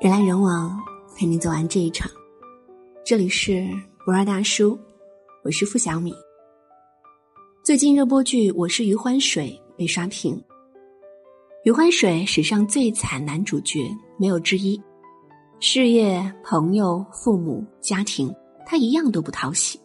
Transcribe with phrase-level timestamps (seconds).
[0.00, 0.80] 人来人往，
[1.16, 2.08] 陪你走完这一场。
[3.04, 3.68] 这里是
[4.04, 4.78] 不二大叔，
[5.42, 6.14] 我是付小米。
[7.64, 10.40] 最近热播剧《我是余欢水》被刷屏，
[11.64, 14.80] 余欢水史上最惨男主角没有之一，
[15.58, 18.32] 事业、朋友、父母、家庭，
[18.64, 19.80] 他一样都不讨喜。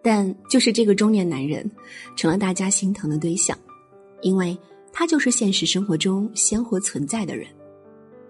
[0.00, 1.68] 但就是这个中年男人，
[2.16, 3.58] 成了大家心疼的对象，
[4.22, 4.56] 因为
[4.92, 7.48] 他就是现实生活中鲜活存在的人。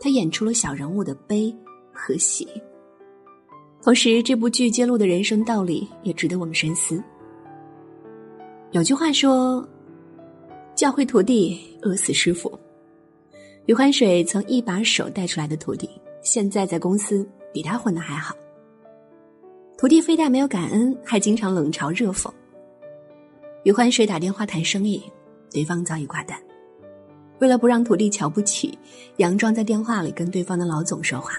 [0.00, 1.54] 他演出了小人物的悲
[1.92, 2.46] 和喜，
[3.82, 7.02] 同时这部剧揭露的人生道理也值得我们深思。
[8.72, 9.66] 有句话说
[10.74, 12.58] ：“教会徒弟，饿死师傅。”
[13.66, 15.88] 余欢水曾一把手带出来的徒弟，
[16.22, 18.34] 现在在公司比他混的还好。
[19.78, 22.30] 徒弟非但没有感恩，还经常冷嘲热讽。
[23.62, 25.02] 余欢水打电话谈生意，
[25.50, 26.38] 对方早已挂断。
[27.44, 28.78] 为了不让徒弟瞧不起，
[29.18, 31.32] 佯装在电话里跟对方的老总说话，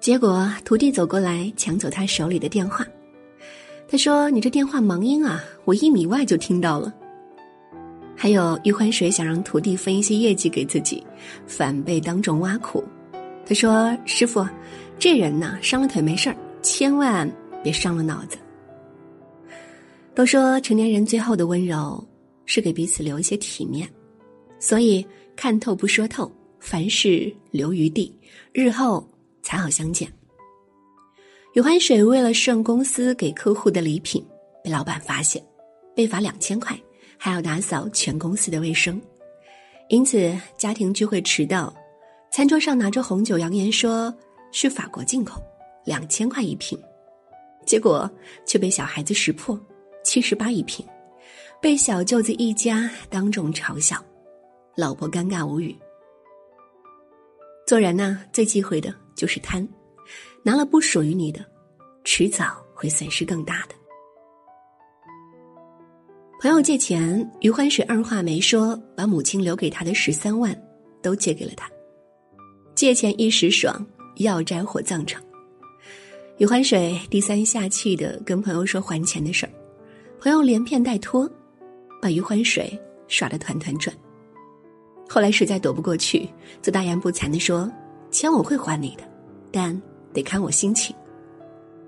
[0.00, 2.86] 结果徒弟走过来抢走他手里的电话。
[3.86, 6.90] 他说：“你这电话盲音啊，我一米外就听到了。”
[8.16, 11.04] 还有余欢水想让徒弟分一些业绩给自己，
[11.46, 12.82] 反被当众挖苦。
[13.44, 14.42] 他说：“师傅，
[14.98, 17.30] 这人呐，伤了腿没事儿，千万
[17.62, 18.38] 别伤了脑子。”
[20.16, 22.02] 都说成年人最后的温柔
[22.46, 23.86] 是给彼此留一些体面。
[24.64, 28.10] 所以看透不说透，凡事留余地，
[28.50, 29.06] 日后
[29.42, 30.10] 才好相见。
[31.52, 34.24] 余欢水为了顺公司给客户的礼品，
[34.62, 35.44] 被老板发现，
[35.94, 36.74] 被罚两千块，
[37.18, 38.98] 还要打扫全公司的卫生。
[39.90, 41.70] 因此家庭聚会迟到，
[42.32, 44.12] 餐桌上拿着红酒，扬言说
[44.50, 45.42] 是法国进口，
[45.84, 46.80] 两千块一瓶，
[47.66, 48.10] 结果
[48.46, 49.60] 却被小孩子识破，
[50.02, 50.86] 七十八一瓶，
[51.60, 54.02] 被小舅子一家当众嘲笑。
[54.76, 55.76] 老婆尴尬无语。
[57.66, 59.66] 做人呢，最忌讳的就是贪，
[60.42, 61.44] 拿了不属于你的，
[62.04, 63.74] 迟早会损失更大的。
[66.40, 70.54] 朋友借钱，余欢水二话没说，把母亲留给他的十三万
[71.00, 71.70] 都借给了他。
[72.74, 75.22] 借钱一时爽，要债火葬场。
[76.36, 79.52] 余欢水低三下气的跟朋友说还钱的事儿，
[80.20, 81.30] 朋友连骗带拖，
[82.02, 82.78] 把余欢水
[83.08, 83.96] 耍得团团转。
[85.08, 86.28] 后来实在躲不过去，
[86.62, 87.70] 就大言不惭的说
[88.10, 89.04] ：“钱我会还你的，
[89.52, 89.80] 但
[90.12, 90.94] 得看我心情。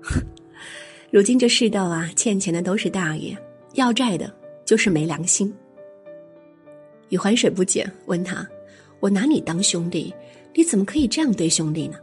[1.11, 3.35] ”如今这世道啊，欠钱的都是大爷，
[3.73, 4.31] 要债的
[4.65, 5.53] 就是没良心。
[7.09, 8.47] 余淮水不解，问他
[8.99, 10.13] ：“我拿你当兄弟，
[10.53, 11.97] 你怎么可以这样对兄弟呢？”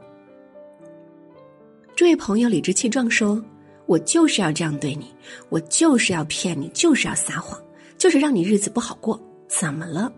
[1.94, 3.42] 这位朋友理直气壮说
[3.86, 5.14] ：“我就是要这样对你，
[5.48, 7.62] 我就是要骗你，就是要撒谎，
[7.98, 10.12] 就是让你日子不好过，怎么了？”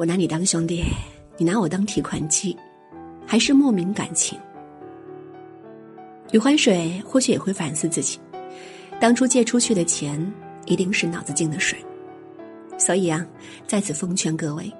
[0.00, 0.82] 我拿你当兄弟，
[1.36, 2.56] 你拿我当提款机，
[3.26, 4.40] 还是莫名感情？
[6.32, 8.18] 余欢水或许也会反思自己，
[8.98, 10.18] 当初借出去的钱
[10.64, 11.78] 一定是脑子进的水。
[12.78, 13.26] 所以啊，
[13.66, 14.72] 在此奉劝各位，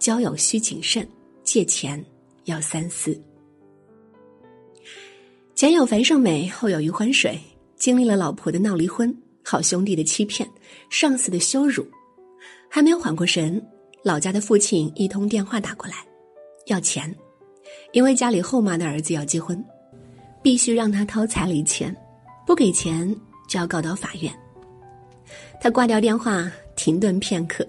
[0.00, 1.06] 交友需谨慎，
[1.44, 2.04] 借钱
[2.46, 3.16] 要三思。
[5.54, 7.38] 前有樊胜美，后有余欢水，
[7.76, 10.50] 经历了老婆的闹离婚、好兄弟的欺骗、
[10.90, 11.86] 上司的羞辱。
[12.68, 13.64] 还没有缓过神，
[14.04, 15.94] 老家的父亲一通电话打过来，
[16.66, 17.12] 要钱，
[17.92, 19.64] 因为家里后妈的儿子要结婚，
[20.42, 21.96] 必须让他掏彩礼钱，
[22.46, 23.08] 不给钱
[23.48, 24.30] 就要告到法院。
[25.58, 27.66] 他挂掉电话，停顿片刻，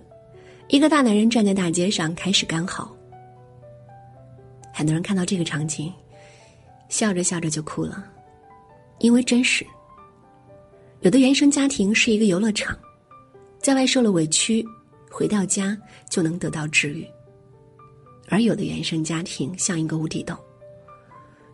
[0.68, 2.94] 一个大男人站在大街上开始干嚎。
[4.73, 5.90] 很多人看到这个场景，
[6.90, 8.06] 笑着笑着就哭了，
[9.00, 9.66] 因为真实。
[11.00, 12.78] 有的原生家庭是一个游乐场，
[13.57, 14.67] 在外受了委屈。
[15.18, 15.78] 回到家
[16.09, 17.08] 就能得到治愈，
[18.28, 20.36] 而有的原生家庭像一个无底洞，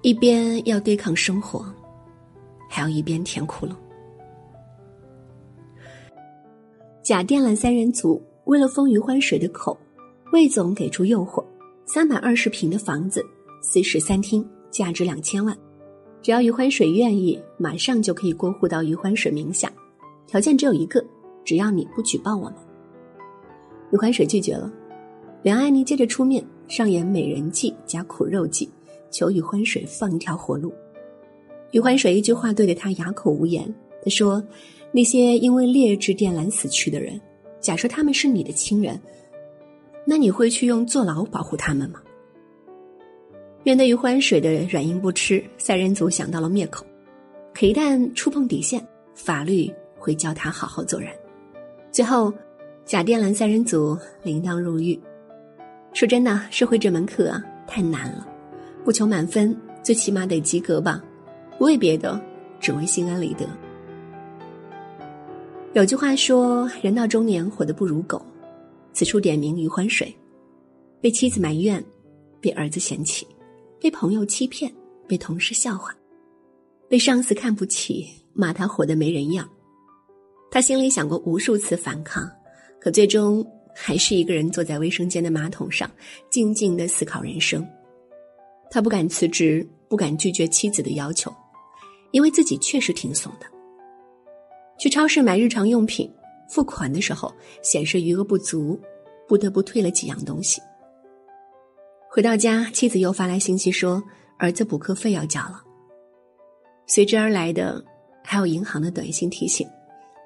[0.01, 1.63] 一边要对抗生活，
[2.67, 3.75] 还要一边填窟窿。
[7.03, 9.78] 假电缆三人组为了封余欢水的口，
[10.34, 11.46] 魏总给出诱惑：
[11.85, 13.23] 三百二十平的房子，
[13.61, 15.55] 四室三厅，价值两千万，
[16.23, 19.72] 只要余欢水愿意，马上就可以过户到余欢水名下，
[20.25, 21.05] 条件只有一个，
[21.46, 22.55] 只要你不举报我们。
[23.91, 24.72] 余欢水拒绝了，
[25.43, 28.70] 梁爱妮接着出面上演美人计加苦肉计，
[29.09, 30.73] 求余欢水放一条活路。
[31.72, 33.73] 余欢水一句话对得他哑口无言。
[34.03, 34.41] 他说
[34.91, 37.20] ：“那些因为劣质电缆死去的人，
[37.59, 38.99] 假设他们是你的亲人，
[40.05, 42.02] 那你会去用坐牢保护他们吗？”
[43.64, 46.85] 面对余欢水的软硬不吃，三人组想到了灭口，
[47.53, 51.11] 可一旦触碰底线，法律会教他好好做人。
[51.91, 52.34] 最后。
[52.85, 54.99] 假电缆三人组铃铛入狱，
[55.93, 58.28] 说真的，社会这门课太难了，
[58.83, 61.01] 不求满分，最起码得及格吧。
[61.57, 62.19] 不为别的，
[62.59, 63.47] 只为心安理得。
[65.73, 68.22] 有句话说：“人到中年，活得不如狗。”
[68.93, 70.13] 此处点名余欢水，
[70.99, 71.81] 被妻子埋怨，
[72.41, 73.25] 被儿子嫌弃，
[73.79, 74.69] 被朋友欺骗，
[75.07, 75.95] 被同事笑话，
[76.89, 79.47] 被上司看不起，骂他活得没人样。
[80.49, 82.29] 他心里想过无数次反抗，
[82.81, 83.45] 可最终
[83.75, 85.89] 还是一个人坐在卫生间的马桶上，
[86.31, 87.66] 静静的思考人生。
[88.72, 91.31] 他不敢辞职，不敢拒绝妻子的要求，
[92.11, 93.45] 因为自己确实挺怂的。
[94.79, 96.11] 去超市买日常用品，
[96.49, 97.31] 付款的时候
[97.61, 98.79] 显示余额不足，
[99.27, 100.59] 不得不退了几样东西。
[102.09, 104.01] 回到家，妻子又发来信息说
[104.39, 105.61] 儿子补课费要交了。
[106.87, 107.85] 随之而来的
[108.23, 109.67] 还有银行的短信提醒。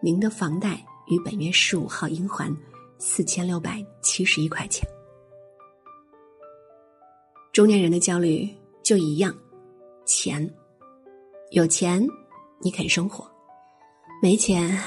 [0.01, 2.55] 您的房贷于本月十五号应还
[2.97, 4.87] 四千六百七十一块钱。
[7.53, 8.49] 中年人的焦虑
[8.83, 9.33] 就一样，
[10.05, 10.49] 钱，
[11.51, 12.05] 有钱
[12.61, 13.25] 你肯生活，
[14.21, 14.77] 没钱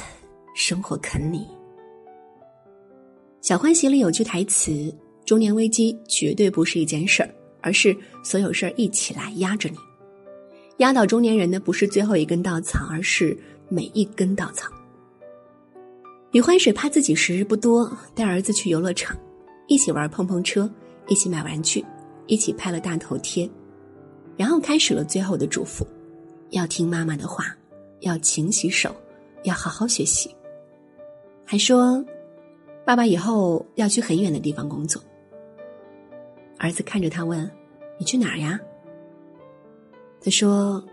[0.55, 1.47] 生活啃你。
[3.41, 4.95] 小欢喜里有句台词
[5.25, 9.77] ：“中年危机绝对不是一件事儿，而是所有事儿一起来压着你。
[10.79, 13.39] 压倒中年人的不是最后一根稻草，而是
[13.69, 14.71] 每一根稻草。”
[16.33, 19.17] 余欢水怕自己时日不多，带儿子去游乐场，
[19.67, 20.71] 一起玩碰碰车，
[21.07, 21.83] 一起买玩具，
[22.27, 23.49] 一起拍了大头贴，
[24.37, 25.87] 然后开始了最后的嘱咐：
[26.51, 27.57] 要听妈妈的话，
[28.01, 28.95] 要勤洗手，
[29.45, 30.31] 要好好学习。
[31.47, 32.05] 还说，
[32.85, 35.03] 爸爸以后要去很远的地方工作。
[36.59, 37.51] 儿子看着他问
[37.99, 38.61] ：“你去哪儿呀？”
[40.21, 40.85] 他说：“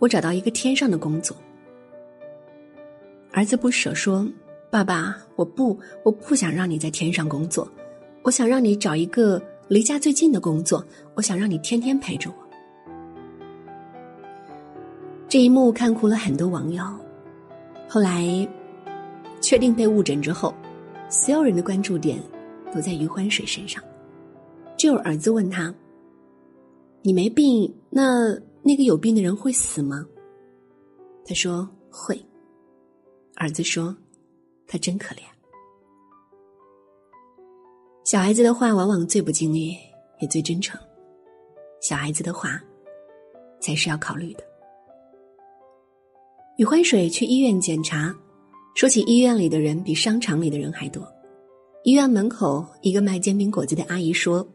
[0.00, 1.36] 我找到一个天上的工作。”
[3.30, 4.26] 儿子不舍说。
[4.74, 7.70] 爸爸，我不，我不想让你在天上工作，
[8.24, 10.84] 我想让你找一个离家最近的工作，
[11.14, 12.36] 我想让你天天陪着我。
[15.28, 16.82] 这一幕看哭了很多网友。
[17.88, 18.26] 后来，
[19.40, 20.52] 确定被误诊之后，
[21.08, 22.18] 所有人的关注点
[22.74, 23.80] 都在余欢水身上。
[24.76, 25.72] 只有儿子问他
[27.00, 30.04] ：“你没病，那那个有病的人会死吗？”
[31.24, 32.20] 他说：“会。”
[33.38, 33.96] 儿子说。
[34.66, 35.20] 他真可怜。
[38.04, 39.76] 小孩子的话往往最不经意，
[40.20, 40.78] 也最真诚。
[41.80, 42.62] 小孩子的话，
[43.60, 44.44] 才是要考虑的。
[46.56, 48.14] 余欢水去医院检查，
[48.74, 51.06] 说起医院里的人比商场里的人还多。
[51.82, 54.46] 医院门口一个卖煎饼果子的阿姨说：“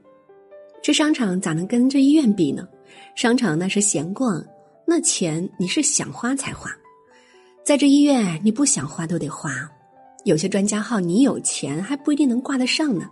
[0.82, 2.68] 这商场咋能跟这医院比呢？
[3.16, 4.46] 商场那是闲逛，
[4.86, 6.72] 那钱你是想花才花，
[7.64, 9.52] 在这医院你不想花都得花。”
[10.30, 13.10] 有些专家号，你有钱还不一定能挂得上呢。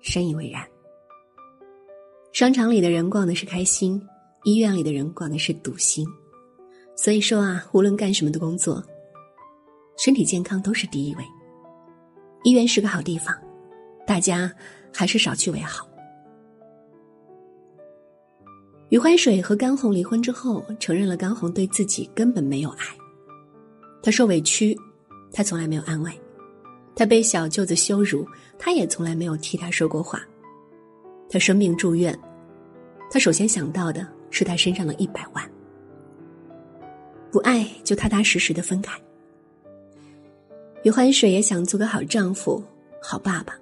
[0.00, 0.64] 深以为然。
[2.32, 4.00] 商场里的人逛的是开心，
[4.44, 6.06] 医院里的人逛的是堵心。
[6.94, 8.80] 所以说啊，无论干什么的工作，
[9.98, 11.24] 身体健康都是第一位。
[12.44, 13.36] 医院是个好地方，
[14.06, 14.48] 大家
[14.94, 15.88] 还是少去为好。
[18.90, 22.96] 余欢水和甘红离婚之后，承认了甘红对自己根本没有爱，
[24.04, 24.78] 他受委屈。
[25.36, 26.10] 他从来没有安慰，
[26.94, 28.26] 他被小舅子羞辱，
[28.58, 30.26] 他也从来没有替他说过话。
[31.28, 32.18] 他生病住院，
[33.10, 35.50] 他首先想到的是他身上的一百万。
[37.30, 38.98] 不爱就踏踏实实的分开。
[40.84, 42.64] 余欢水也想做个好丈夫、
[43.02, 43.54] 好爸爸，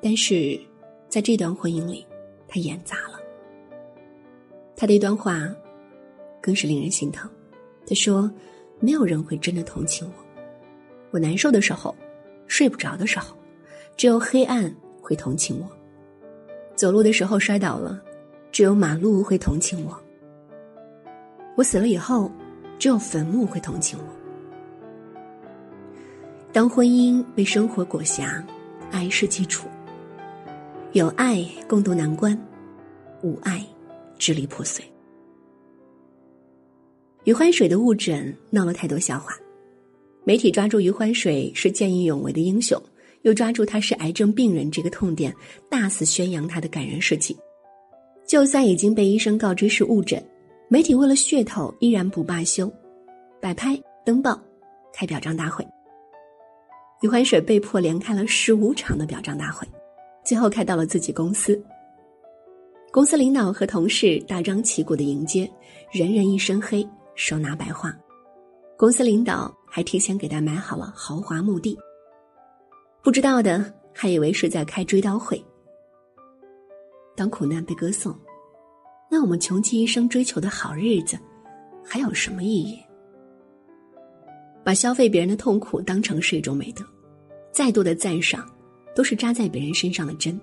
[0.00, 0.56] 但是
[1.08, 2.06] 在这段婚姻里，
[2.46, 3.18] 他演砸了。
[4.76, 5.52] 他的一段话，
[6.40, 7.28] 更是令人心疼。
[7.88, 8.30] 他说
[8.78, 10.12] ：“没有人会真的同情我。”
[11.12, 11.94] 我难受的时候，
[12.46, 13.36] 睡不着的时候，
[13.98, 15.66] 只有黑暗会同情我；
[16.74, 18.02] 走路的时候摔倒了，
[18.50, 19.92] 只有马路会同情我；
[21.54, 22.32] 我死了以后，
[22.78, 24.04] 只有坟墓会同情我。
[26.50, 28.42] 当婚姻被生活裹挟，
[28.90, 29.68] 爱是基础。
[30.92, 32.38] 有爱共度难关，
[33.22, 33.62] 无爱
[34.18, 34.82] 支离破碎。
[37.24, 39.34] 余欢水的误诊闹了太多笑话。
[40.24, 42.80] 媒体抓住余欢水是见义勇为的英雄，
[43.22, 45.34] 又抓住他是癌症病人这个痛点，
[45.68, 47.36] 大肆宣扬他的感人事迹。
[48.24, 50.22] 就算已经被医生告知是误诊，
[50.68, 52.72] 媒体为了噱头依然不罢休，
[53.40, 54.40] 摆拍登报，
[54.92, 55.66] 开表彰大会。
[57.00, 59.66] 余欢水被迫连开了十五场的表彰大会，
[60.24, 61.60] 最后开到了自己公司。
[62.92, 65.50] 公司领导和同事大张旗鼓的迎接，
[65.90, 66.86] 人人一身黑，
[67.16, 67.92] 手拿白话。
[68.78, 71.78] 公司领导还提前给他买好了豪华墓地。
[73.02, 75.42] 不知道的还以为是在开追悼会。
[77.16, 78.14] 当苦难被歌颂，
[79.10, 81.18] 那我们穷其一生追求的好日子，
[81.82, 82.78] 还有什么意义？
[84.62, 86.84] 把消费别人的痛苦当成是一种美德，
[87.50, 88.46] 再多的赞赏，
[88.94, 90.38] 都是扎在别人身上的针。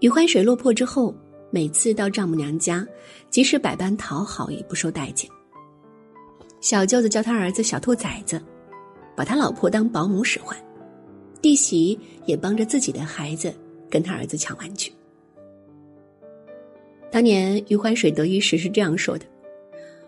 [0.00, 1.14] 余欢水落魄之后，
[1.52, 2.84] 每次到丈母娘家，
[3.30, 5.30] 即使百般讨好，也不受待见。
[6.64, 8.40] 小舅子叫他儿子小兔崽子，
[9.14, 10.56] 把他老婆当保姆使唤，
[11.42, 13.52] 弟媳也帮着自己的孩子
[13.90, 14.90] 跟他儿子抢玩具。
[17.12, 19.26] 当年余欢水得意时是这样说的：“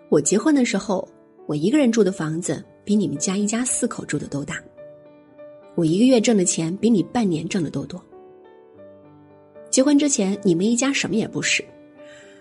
[0.08, 1.06] 我结婚的时候。”
[1.44, 4.60] 我一个人住的房子比你们家一家四口住的都大。
[5.76, 8.02] 我一个月挣的钱比你半年挣的都多。
[9.70, 11.62] 结婚之前你们一家什么也不是，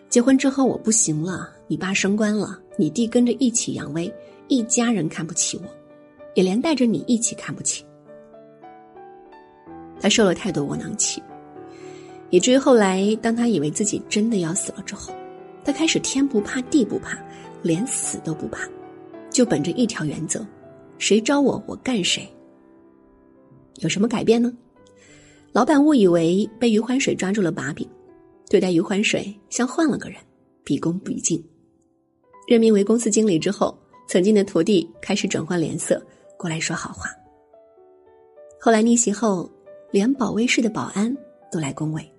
[0.10, 4.14] 结婚之后我不行了，你爸升官了，你弟跟着一起扬威，
[4.48, 5.64] 一家人看不起我，
[6.36, 7.84] 也连带着你一起看不起。
[10.00, 11.24] 他受了太多窝囊气，
[12.30, 15.14] 以至于后来当他以为自己真的要死了之后，
[15.64, 17.18] 他开始天不怕地不怕，
[17.64, 18.68] 连死都不怕。
[19.32, 20.46] 就本着一条原则，
[20.98, 22.28] 谁招我，我干谁。
[23.78, 24.54] 有什么改变呢？
[25.52, 27.90] 老板误以为被余欢水抓住了把柄，
[28.50, 30.20] 对待余欢水像换了个人，
[30.64, 31.44] 毕恭毕敬。
[32.48, 33.76] 任命为公司经理之后，
[34.08, 36.02] 曾经的徒弟开始转换脸色，
[36.38, 37.10] 过来说好话。
[38.60, 39.50] 后来逆袭后，
[39.92, 41.16] 连保卫室的保安
[41.52, 42.12] 都来恭维。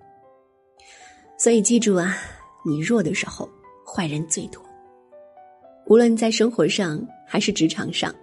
[1.37, 2.17] 所以记住啊，
[2.65, 3.49] 你弱的时候，
[3.85, 4.61] 坏人最多。
[5.85, 8.13] 无论在生活上还是职场上，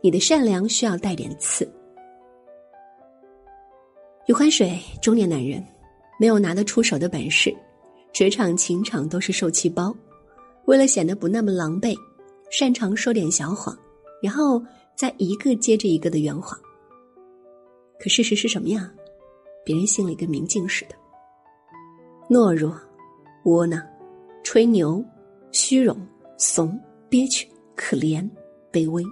[0.00, 1.70] 你的善良需要带点刺。
[4.26, 5.62] 余欢水，中年男人，
[6.18, 7.54] 没有拿得出手的本事，
[8.12, 9.94] 职场情场都是受气包。
[10.66, 11.96] 为了显得不那么狼狈，
[12.50, 13.76] 擅长说点小谎，
[14.22, 14.62] 然后
[14.94, 16.58] 再一个接着一个的圆谎。
[17.98, 18.90] 可事实是什么呀？
[19.64, 20.94] 别人心里跟明镜似的。
[22.28, 22.74] 懦弱、
[23.44, 23.82] 窝囊、
[24.42, 25.04] 吹牛、
[25.52, 25.96] 虚荣、
[26.36, 26.78] 怂。
[27.10, 28.24] 憋屈、可怜、
[28.70, 29.04] 卑微，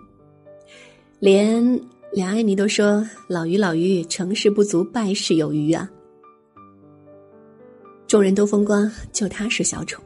[1.19, 1.61] 连
[2.12, 5.90] 梁爱妮都说：“老于老于，成事不足败事有余啊。”
[8.07, 10.00] 众人都风光，就他是小丑，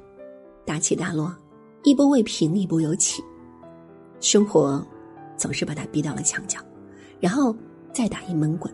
[0.65, 1.35] 大起大落，
[1.83, 3.23] 一波未平一波又起，
[4.21, 4.85] 生活
[5.37, 6.59] 总是把他逼到了墙角，
[7.21, 7.55] 然后
[7.93, 8.73] 再打一闷棍。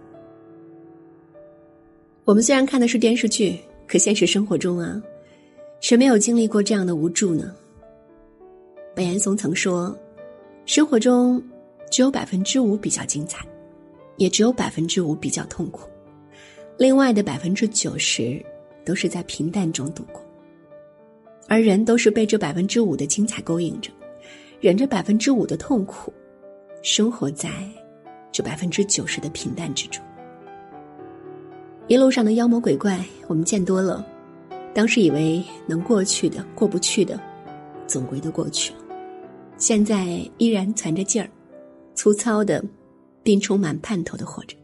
[2.25, 5.01] 我们虽然看的是电视剧，可现实生活中啊，
[5.81, 7.55] 谁没有经历过这样的无助呢？
[8.95, 9.97] 白岩松曾说
[10.67, 11.43] ：“生活中
[11.91, 13.47] 只有百分之五比较精彩，
[14.17, 15.89] 也只有百分之五比较痛苦，
[16.77, 18.45] 另外的百分之九十
[18.85, 20.21] 都是在平淡中度过。
[21.49, 23.91] 而人都是被这百分之五的精彩勾引着，
[24.61, 26.13] 忍着百分之五的痛苦，
[26.83, 27.51] 生活在
[28.31, 30.05] 这百分之九十的平淡之中。
[31.89, 34.07] 一路上的妖魔鬼怪，我们见多了，
[34.75, 37.19] 当时以为能过去的，过不去的，
[37.87, 38.81] 总归都过去了。”
[39.57, 41.29] 现在依然攒着劲儿，
[41.95, 42.63] 粗糙的，
[43.23, 44.55] 并充满盼头的活着。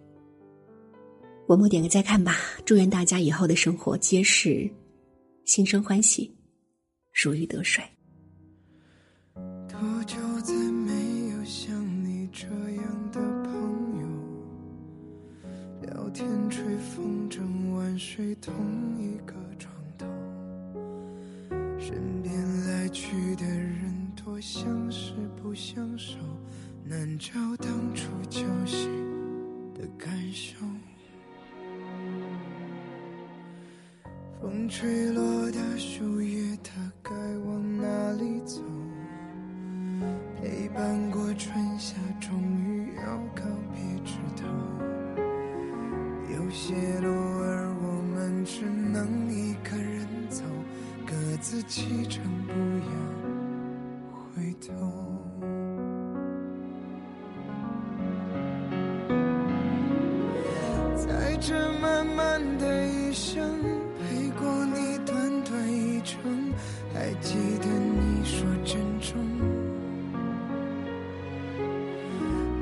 [1.46, 4.70] 我们点个再看吧，祝愿大家以后的生活皆是
[5.46, 6.30] 心生欢喜，
[7.14, 7.82] 如鱼得水。
[9.68, 11.72] 多久再没有像
[12.04, 13.52] 你这样的朋
[14.00, 17.40] 友，聊天吹风筝
[17.72, 18.52] 晚睡同
[18.98, 20.06] 一个床头，
[21.78, 22.34] 身边
[22.66, 23.94] 来去的人。
[24.16, 26.16] 多相识不相守，
[26.82, 28.88] 难找当初交心
[29.74, 30.56] 的感受。
[34.40, 35.22] 风吹落
[61.46, 63.38] 这漫漫的一生，
[64.00, 66.18] 陪过你短短一程，
[66.94, 69.20] 还记得你说珍重。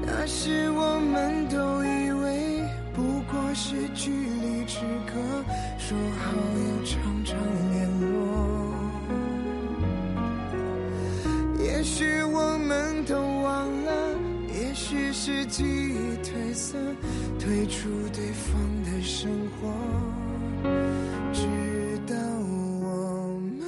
[0.05, 5.13] 那时我们都以为不过是距离之隔，
[5.79, 7.39] 说好要常常
[7.71, 8.75] 联络。
[11.65, 12.22] 也许，
[14.93, 16.77] 只是记忆褪色，
[17.39, 19.73] 退出对方的生活，
[21.33, 21.47] 直
[22.07, 23.67] 到我们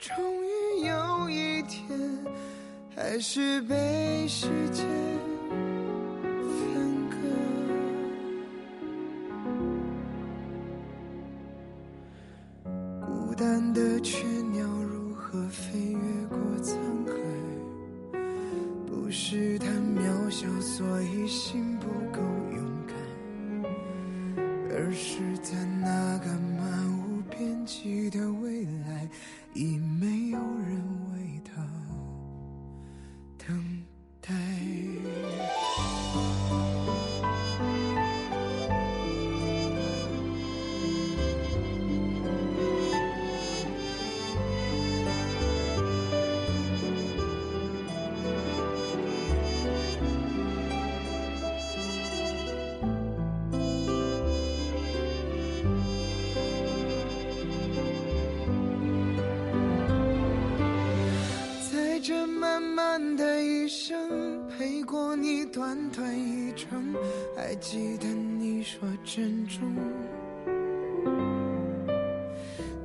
[0.00, 1.96] 终于有一天，
[2.96, 4.84] 还是被时间
[24.74, 29.06] 而是在那个漫无边际的未来，
[29.52, 29.76] 一
[62.74, 63.98] 漫漫的一生，
[64.48, 66.94] 陪过你短短一程，
[67.36, 69.60] 还记得你说珍重。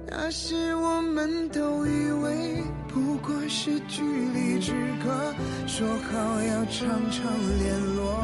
[0.06, 5.34] 那时我们都以为不过是距离之隔，
[5.68, 7.24] 说好要常常
[7.60, 8.20] 联络。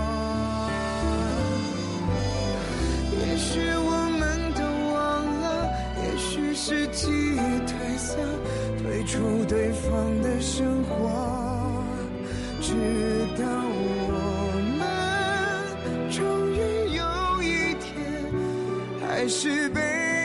[3.21, 5.71] 也许我们都忘了，
[6.03, 8.17] 也许是记忆褪色，
[8.81, 11.52] 退出对方的生活，
[12.73, 12.79] 直
[13.37, 14.81] 到我们
[16.09, 16.17] 终
[16.51, 16.57] 于
[16.95, 17.03] 有
[17.43, 17.93] 一天，
[18.99, 19.79] 还是被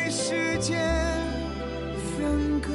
[0.08, 0.80] 时间
[2.16, 2.72] 分割。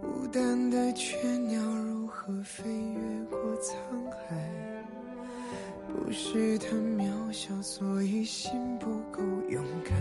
[0.00, 1.16] 孤单的雀
[1.46, 3.00] 鸟如何飞越
[3.30, 3.70] 过沧
[4.10, 4.34] 海？
[5.86, 6.66] 不是它
[6.98, 8.50] 渺小，所以心
[8.80, 9.92] 不够勇敢，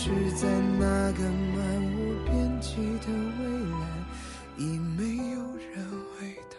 [0.00, 0.46] 是在
[0.78, 1.58] 那个漫
[1.96, 3.06] 无边际的
[3.40, 3.42] 未
[3.80, 3.82] 来，
[4.56, 5.02] 已没
[5.32, 5.40] 有
[5.74, 5.74] 人
[6.14, 6.54] 回答